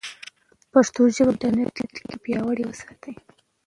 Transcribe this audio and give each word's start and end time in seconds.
پښتو 0.71 1.01
ژبه 1.15 1.33
په 1.33 1.33
انټرنیټ 1.49 1.89
کې 1.95 2.13
پیاوړې 2.23 2.63
وساتئ. 2.67 3.13